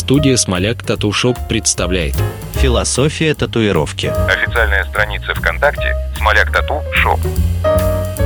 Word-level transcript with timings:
Студия 0.00 0.36
«Смоляк 0.36 0.82
Tattoo 0.82 1.12
Shop» 1.12 1.36
представляет 1.46 2.14
Философия 2.54 3.34
татуировки. 3.34 4.06
Официальная 4.06 4.82
страница 4.84 5.34
ВКонтакте 5.34 5.94
«Смоляк 6.16 6.50
Tattoo 6.50 6.82
Shop». 6.94 7.20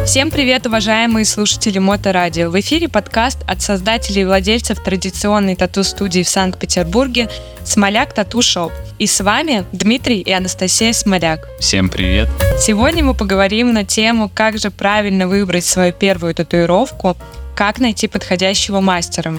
Всем 0.07 0.31
привет, 0.31 0.67
уважаемые 0.67 1.25
слушатели 1.25 1.81
Моторадио. 1.81 2.49
В 2.49 2.61
эфире 2.61 2.89
подкаст 2.89 3.41
от 3.49 3.61
создателей 3.61 4.23
и 4.23 4.25
владельцев 4.25 4.85
традиционной 4.85 5.57
тату-студии 5.57 6.23
в 6.23 6.29
Санкт-Петербурге 6.29 7.29
«Смоляк 7.65 8.13
Tattoo 8.15 8.41
Shop». 8.41 8.73
И 9.01 9.09
с 9.09 9.21
вами 9.21 9.65
Дмитрий 9.73 10.21
и 10.21 10.31
Анастасия 10.31 10.93
Смоляк. 10.93 11.49
Всем 11.59 11.89
привет! 11.89 12.29
Сегодня 12.61 13.03
мы 13.03 13.15
поговорим 13.15 13.75
на 13.75 13.85
тему, 13.85 14.31
как 14.33 14.59
же 14.59 14.71
правильно 14.71 15.27
выбрать 15.27 15.65
свою 15.65 15.93
первую 15.93 16.37
татуировку, 16.37 17.17
как 17.57 17.81
найти 17.81 18.07
подходящего 18.07 18.81
мастера. 18.81 19.35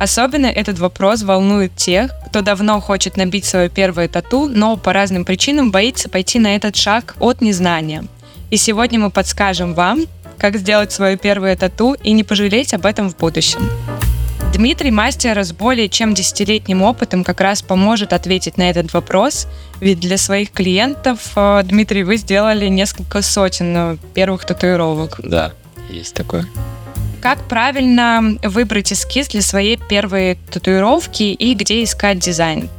Особенно 0.00 0.46
этот 0.46 0.78
вопрос 0.78 1.22
волнует 1.22 1.76
тех, 1.76 2.10
кто 2.26 2.40
давно 2.40 2.80
хочет 2.80 3.18
набить 3.18 3.44
свое 3.44 3.68
первое 3.68 4.08
тату, 4.08 4.48
но 4.48 4.78
по 4.78 4.94
разным 4.94 5.26
причинам 5.26 5.70
боится 5.70 6.08
пойти 6.08 6.38
на 6.38 6.56
этот 6.56 6.74
шаг 6.74 7.16
от 7.20 7.42
незнания. 7.42 8.04
И 8.50 8.56
сегодня 8.56 8.98
мы 8.98 9.10
подскажем 9.10 9.74
вам, 9.74 10.06
как 10.38 10.56
сделать 10.56 10.90
свое 10.90 11.18
первое 11.18 11.54
тату 11.54 11.92
и 12.02 12.12
не 12.12 12.24
пожалеть 12.24 12.72
об 12.72 12.86
этом 12.86 13.10
в 13.10 13.16
будущем. 13.18 13.60
Дмитрий 14.54 14.90
мастер 14.90 15.38
с 15.38 15.52
более 15.52 15.90
чем 15.90 16.14
десятилетним 16.14 16.80
опытом 16.80 17.22
как 17.22 17.42
раз 17.42 17.60
поможет 17.60 18.14
ответить 18.14 18.56
на 18.56 18.70
этот 18.70 18.94
вопрос, 18.94 19.48
ведь 19.80 20.00
для 20.00 20.16
своих 20.16 20.50
клиентов, 20.50 21.32
э, 21.36 21.62
Дмитрий, 21.64 22.04
вы 22.04 22.16
сделали 22.16 22.68
несколько 22.68 23.20
сотен 23.20 23.76
э, 23.76 23.96
первых 24.14 24.46
татуировок. 24.46 25.20
Да, 25.22 25.52
есть 25.90 26.14
такое. 26.14 26.46
Как 27.20 27.46
правильно 27.48 28.38
выбрать 28.42 28.92
эскиз 28.92 29.28
для 29.28 29.42
своей 29.42 29.76
первой 29.76 30.38
татуировки 30.50 31.22
и 31.24 31.54
где 31.54 31.84
искать 31.84 32.18
дизайн? 32.18 32.70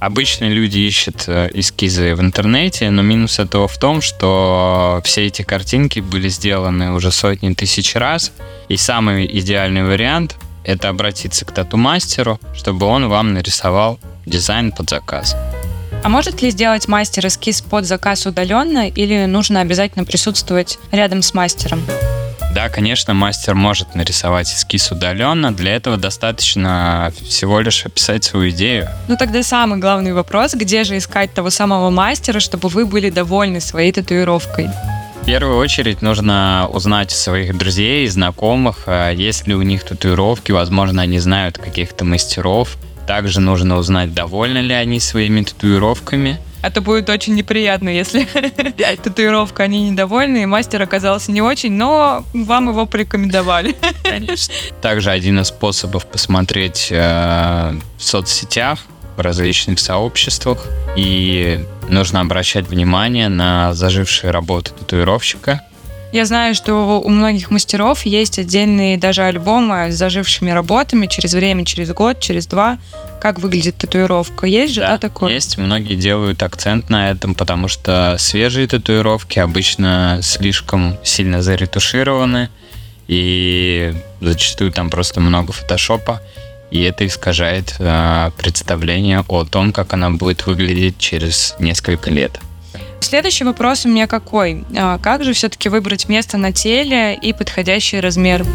Обычно 0.00 0.46
люди 0.46 0.78
ищут 0.78 1.24
э, 1.28 1.50
эскизы 1.52 2.14
в 2.14 2.20
интернете, 2.20 2.90
но 2.90 3.02
минус 3.02 3.38
этого 3.38 3.68
в 3.68 3.78
том, 3.78 4.00
что 4.00 5.00
все 5.04 5.26
эти 5.26 5.42
картинки 5.42 6.00
были 6.00 6.28
сделаны 6.30 6.92
уже 6.94 7.12
сотни 7.12 7.52
тысяч 7.52 7.94
раз, 7.94 8.32
и 8.68 8.76
самый 8.78 9.26
идеальный 9.38 9.84
вариант— 9.84 10.36
это 10.64 10.88
обратиться 10.88 11.44
к 11.44 11.52
тату-мастеру, 11.52 12.40
чтобы 12.56 12.86
он 12.86 13.08
вам 13.08 13.34
нарисовал 13.34 14.00
дизайн 14.24 14.72
под 14.72 14.88
заказ. 14.88 15.36
А 16.02 16.08
может 16.08 16.40
ли 16.40 16.50
сделать 16.50 16.88
мастер 16.88 17.26
эскиз 17.26 17.60
под 17.60 17.84
заказ 17.84 18.24
удаленно 18.24 18.88
или 18.88 19.26
нужно 19.26 19.60
обязательно 19.60 20.06
присутствовать 20.06 20.78
рядом 20.92 21.20
с 21.20 21.34
мастером? 21.34 21.82
Да, 22.54 22.68
конечно, 22.68 23.14
мастер 23.14 23.54
может 23.54 23.94
нарисовать 23.94 24.52
эскиз 24.52 24.90
удаленно. 24.90 25.54
Для 25.54 25.76
этого 25.76 25.96
достаточно 25.96 27.12
всего 27.22 27.60
лишь 27.60 27.86
описать 27.86 28.24
свою 28.24 28.50
идею. 28.50 28.88
Ну 29.06 29.16
тогда 29.16 29.42
самый 29.42 29.78
главный 29.78 30.12
вопрос, 30.12 30.54
где 30.54 30.82
же 30.82 30.98
искать 30.98 31.32
того 31.32 31.50
самого 31.50 31.90
мастера, 31.90 32.40
чтобы 32.40 32.68
вы 32.68 32.86
были 32.86 33.08
довольны 33.10 33.60
своей 33.60 33.92
татуировкой? 33.92 34.68
В 35.22 35.26
первую 35.26 35.58
очередь 35.58 36.02
нужно 36.02 36.68
узнать 36.72 37.12
своих 37.12 37.56
друзей, 37.56 38.08
знакомых, 38.08 38.84
а 38.86 39.10
есть 39.10 39.46
ли 39.46 39.54
у 39.54 39.62
них 39.62 39.84
татуировки, 39.84 40.50
возможно, 40.50 41.02
они 41.02 41.20
знают 41.20 41.58
каких-то 41.58 42.04
мастеров. 42.04 42.76
Также 43.06 43.40
нужно 43.40 43.76
узнать, 43.76 44.12
довольны 44.12 44.58
ли 44.58 44.74
они 44.74 44.98
своими 44.98 45.42
татуировками– 45.42 46.38
это 46.62 46.80
будет 46.80 47.08
очень 47.08 47.34
неприятно, 47.34 47.88
если 47.88 48.24
татуировка, 49.02 49.64
они 49.64 49.90
недовольны, 49.90 50.42
и 50.42 50.46
мастер 50.46 50.82
оказался 50.82 51.32
не 51.32 51.42
очень, 51.42 51.72
но 51.72 52.24
вам 52.32 52.68
его 52.68 52.86
порекомендовали. 52.86 53.76
Конечно. 54.02 54.54
Также 54.82 55.10
один 55.10 55.40
из 55.40 55.48
способов 55.48 56.06
посмотреть 56.06 56.88
э, 56.90 57.74
в 57.96 58.02
соцсетях, 58.02 58.80
в 59.16 59.20
различных 59.20 59.78
сообществах, 59.78 60.66
и 60.96 61.64
нужно 61.88 62.20
обращать 62.20 62.66
внимание 62.66 63.28
на 63.28 63.74
зажившие 63.74 64.30
работы 64.30 64.72
татуировщика, 64.72 65.62
я 66.12 66.24
знаю, 66.24 66.54
что 66.54 67.00
у 67.00 67.08
многих 67.08 67.50
мастеров 67.50 68.04
есть 68.04 68.38
отдельные 68.38 68.98
даже 68.98 69.22
альбомы 69.22 69.92
с 69.92 69.94
зажившими 69.94 70.50
работами 70.50 71.06
через 71.06 71.34
время, 71.34 71.64
через 71.64 71.90
год, 71.92 72.20
через 72.20 72.46
два. 72.46 72.78
Как 73.20 73.38
выглядит 73.38 73.76
татуировка? 73.76 74.46
Есть 74.46 74.74
же, 74.74 74.80
да, 74.80 74.92
да 74.92 74.98
такое? 74.98 75.34
Есть. 75.34 75.58
Многие 75.58 75.94
делают 75.94 76.42
акцент 76.42 76.90
на 76.90 77.10
этом, 77.10 77.34
потому 77.34 77.68
что 77.68 78.16
свежие 78.18 78.66
татуировки 78.66 79.38
обычно 79.38 80.20
слишком 80.22 80.96
сильно 81.04 81.42
заретушированы, 81.42 82.48
и 83.06 83.92
зачастую 84.20 84.70
там 84.70 84.88
просто 84.88 85.20
много 85.20 85.52
фотошопа, 85.52 86.22
и 86.70 86.80
это 86.82 87.04
искажает 87.06 87.74
э, 87.80 88.30
представление 88.36 89.24
о 89.26 89.44
том, 89.44 89.72
как 89.72 89.92
она 89.92 90.10
будет 90.10 90.46
выглядеть 90.46 90.98
через 90.98 91.56
несколько 91.58 92.10
лет. 92.10 92.38
Следующий 93.00 93.44
вопрос 93.44 93.86
у 93.86 93.88
меня 93.88 94.06
какой? 94.06 94.64
А, 94.76 94.98
как 94.98 95.24
же 95.24 95.32
все-таки 95.32 95.68
выбрать 95.68 96.08
место 96.08 96.38
на 96.38 96.52
теле 96.52 97.14
и 97.14 97.32
подходящий 97.32 98.00
размер? 98.00 98.46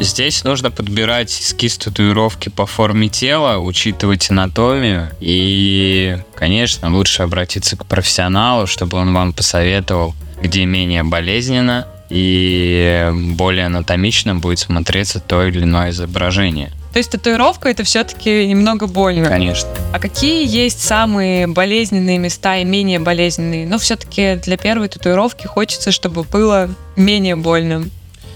Здесь 0.00 0.42
нужно 0.42 0.70
подбирать 0.70 1.30
эскиз 1.30 1.78
татуировки 1.78 2.48
по 2.48 2.66
форме 2.66 3.08
тела, 3.08 3.58
учитывать 3.58 4.28
анатомию 4.30 5.08
и, 5.20 6.18
конечно, 6.34 6.92
лучше 6.92 7.22
обратиться 7.22 7.76
к 7.76 7.86
профессионалу, 7.86 8.66
чтобы 8.66 8.98
он 8.98 9.14
вам 9.14 9.32
посоветовал, 9.32 10.14
где 10.42 10.64
менее 10.64 11.04
болезненно 11.04 11.86
и 12.10 13.08
более 13.12 13.66
анатомично 13.66 14.34
будет 14.34 14.58
смотреться 14.58 15.20
то 15.20 15.46
или 15.46 15.62
иное 15.62 15.90
изображение. 15.90 16.72
То 16.94 16.98
есть 16.98 17.10
татуировка 17.10 17.68
это 17.68 17.82
все-таки 17.82 18.46
немного 18.46 18.86
больно. 18.86 19.28
Конечно. 19.28 19.68
А 19.92 19.98
какие 19.98 20.46
есть 20.46 20.80
самые 20.80 21.48
болезненные 21.48 22.18
места 22.18 22.58
и 22.58 22.64
менее 22.64 23.00
болезненные? 23.00 23.66
Но 23.66 23.78
все-таки 23.78 24.36
для 24.36 24.56
первой 24.56 24.86
татуировки 24.86 25.48
хочется, 25.48 25.90
чтобы 25.90 26.22
было 26.22 26.70
менее 26.94 27.34
больно. 27.34 27.86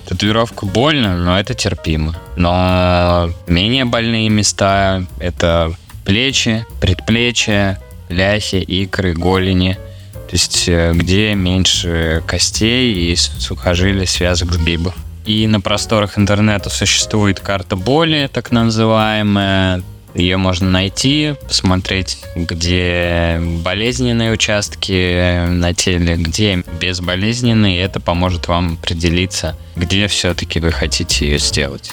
Татуировка 0.09 0.67
больно, 0.67 1.17
но 1.17 1.39
это 1.39 1.55
терпимо. 1.55 2.17
Но 2.35 3.31
менее 3.47 3.85
больные 3.85 4.29
места 4.29 5.05
это 5.21 5.73
плечи, 6.05 6.67
предплечья, 6.81 7.81
ляхи, 8.09 8.57
икры, 8.57 9.15
голени. 9.15 9.79
То 10.13 10.33
есть 10.33 10.65
э, 10.67 10.95
где 10.95 11.37
меньше 11.37 12.25
костей 12.27 13.13
и 13.13 13.15
сухожилий 13.15 14.09
связок 14.09 14.53
сгибов. 14.53 14.97
И 15.29 15.47
на 15.47 15.61
просторах 15.61 16.17
интернета 16.17 16.71
существует 16.71 17.39
карта 17.39 17.77
боли, 17.77 18.31
так 18.33 18.51
называемая. 18.51 19.83
Ее 20.15 20.39
можно 20.39 20.71
найти, 20.71 21.35
посмотреть, 21.47 22.17
где 22.35 23.39
болезненные 23.63 24.33
участки 24.33 25.47
на 25.47 25.75
теле, 25.75 26.17
где 26.17 26.65
безболезненные. 26.81 27.79
Это 27.83 28.01
поможет 28.01 28.49
вам 28.49 28.79
определиться, 28.81 29.55
где 29.77 30.07
все-таки 30.07 30.61
вы 30.61 30.73
хотите 30.73 31.27
ее 31.27 31.39
сделать. 31.39 31.91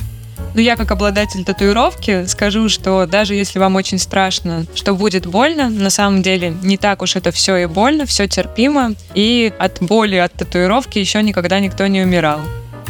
Ну, 0.53 0.61
я 0.61 0.77
как 0.77 0.91
обладатель 0.91 1.43
татуировки 1.43 2.27
скажу, 2.27 2.69
что 2.69 3.05
даже 3.05 3.35
если 3.35 3.59
вам 3.59 3.75
очень 3.75 3.99
страшно, 3.99 4.65
что 4.75 4.95
будет 4.95 5.25
больно, 5.25 5.69
на 5.69 5.89
самом 5.89 6.21
деле 6.21 6.55
не 6.63 6.77
так 6.77 7.01
уж 7.01 7.17
это 7.17 7.31
все 7.31 7.57
и 7.57 7.65
больно, 7.65 8.05
все 8.05 8.29
терпимо. 8.29 8.93
И 9.13 9.51
от 9.59 9.79
боли, 9.81 10.15
от 10.15 10.31
татуировки 10.31 10.99
еще 10.99 11.21
никогда 11.21 11.59
никто 11.59 11.85
не 11.87 12.01
умирал. 12.01 12.39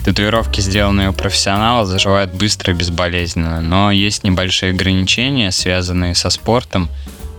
Татуировки, 0.05 0.61
сделанные 0.61 1.09
у 1.09 1.13
профессионала, 1.13 1.83
заживают 1.87 2.31
быстро 2.31 2.73
и 2.73 2.77
безболезненно, 2.77 3.59
но 3.59 3.89
есть 3.89 4.23
небольшие 4.23 4.69
ограничения, 4.69 5.51
связанные 5.51 6.13
со 6.13 6.29
спортом, 6.29 6.89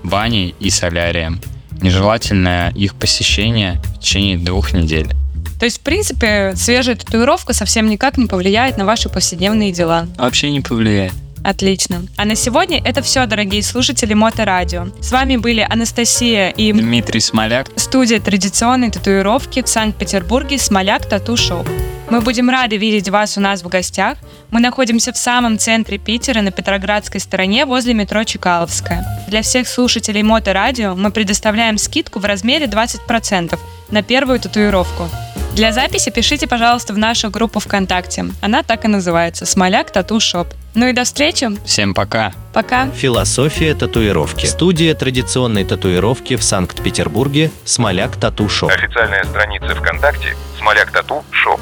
баней 0.03 0.53
и 0.59 0.69
солярием. 0.71 1.41
Нежелательное 1.81 2.73
их 2.73 2.97
посещение 2.97 3.81
в 3.85 4.01
течение 4.01 4.37
двух 4.37 4.73
недель. 4.73 5.07
То 5.61 5.65
есть, 5.65 5.79
в 5.79 5.83
принципе, 5.83 6.55
свежая 6.57 6.97
татуировка 6.97 7.53
совсем 7.53 7.89
никак 7.89 8.19
не 8.19 8.27
повлияет 8.27 8.79
на 8.79 8.85
ваши 8.85 9.09
повседневные 9.09 9.71
дела. 9.71 10.09
Вообще 10.19 10.51
не 10.51 10.61
повлияет. 10.61 11.13
Отлично. 11.45 12.03
А 12.17 12.25
на 12.25 12.35
сегодня 12.35 12.83
это 12.85 13.01
все, 13.01 13.27
дорогие 13.27 13.63
слушатели 13.63 14.13
Моторадио. 14.13 14.89
С 15.01 15.13
вами 15.13 15.37
были 15.37 15.61
Анастасия 15.61 16.49
и 16.49 16.73
Дмитрий 16.73 17.21
Смоляк. 17.21 17.69
Студия 17.77 18.19
традиционной 18.19 18.91
татуировки 18.91 19.63
в 19.63 19.69
Санкт-Петербурге 19.69 20.59
Смоляк 20.59 21.09
Tattoo 21.09 21.37
Shop. 21.37 21.65
Мы 22.09 22.21
будем 22.21 22.49
рады 22.49 22.77
видеть 22.77 23.09
вас 23.09 23.37
у 23.37 23.41
нас 23.41 23.63
в 23.63 23.69
гостях. 23.69 24.19
Мы 24.51 24.61
находимся 24.61 25.13
в 25.13 25.17
самом 25.17 25.59
центре 25.59 25.99
Питера 25.99 26.41
на 26.41 26.53
Петроградской 26.53 27.21
стороне 27.21 27.67
возле 27.67 27.95
метро 27.95 28.23
Чкаловская. 28.23 29.05
Для 29.29 29.43
всех 29.43 29.67
слушателей 29.67 30.23
Моторадио 30.23 30.95
мы 30.95 31.11
предоставляем 31.11 31.79
скидку 31.79 32.21
в 32.21 32.25
размере 32.25 32.67
20% 32.67 33.59
на 33.91 34.03
первую 34.03 34.39
татуировку. 34.39 35.09
Для 35.57 35.73
записи 35.73 36.11
пишите, 36.11 36.47
пожалуйста, 36.47 36.93
в 36.93 36.99
нашу 36.99 37.31
группу 37.31 37.61
ВКонтакте. 37.61 38.27
Она 38.43 38.63
так 38.63 38.85
и 38.85 38.89
называется 38.89 39.47
«Смоляк 39.47 39.91
Tattoo 39.91 40.21
Shop». 40.21 40.49
Ну 40.75 40.87
и 40.87 40.93
до 40.93 41.05
встречи. 41.05 41.49
Всем 41.65 41.95
пока. 41.95 42.35
Пока. 42.53 42.91
Философия 42.91 43.75
татуировки. 43.75 44.45
Студия 44.45 44.95
традиционной 44.95 45.65
татуировки 45.65 46.37
в 46.37 46.45
Санкт-Петербурге 46.45 47.51
«Смоляк 47.65 48.17
Tattoo 48.17 48.51
Shop». 48.51 48.71
Официальная 48.71 49.25
страница 49.25 49.75
ВКонтакте 49.75 50.37
«Смоляк 50.59 50.91
Тату 50.93 51.25
Шоп». 51.31 51.61